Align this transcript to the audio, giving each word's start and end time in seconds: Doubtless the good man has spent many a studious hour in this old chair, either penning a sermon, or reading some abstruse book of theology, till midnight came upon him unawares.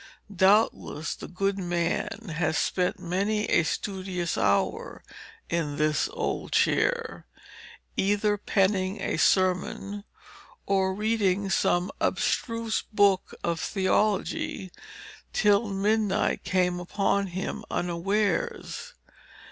Doubtless 0.35 1.13
the 1.13 1.27
good 1.27 1.59
man 1.59 2.29
has 2.35 2.57
spent 2.57 2.97
many 2.99 3.45
a 3.45 3.61
studious 3.61 4.35
hour 4.35 5.03
in 5.47 5.75
this 5.75 6.09
old 6.13 6.51
chair, 6.53 7.27
either 7.95 8.35
penning 8.35 8.99
a 8.99 9.17
sermon, 9.17 10.03
or 10.65 10.95
reading 10.95 11.51
some 11.51 11.91
abstruse 12.01 12.81
book 12.91 13.35
of 13.43 13.59
theology, 13.59 14.71
till 15.33 15.67
midnight 15.67 16.43
came 16.43 16.79
upon 16.79 17.27
him 17.27 17.63
unawares. 17.69 18.95